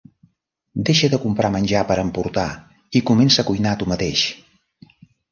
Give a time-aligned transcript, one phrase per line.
[0.87, 2.45] Deixa de comprar menjar per emportar
[2.99, 4.23] i comença a cuinar tu mateix!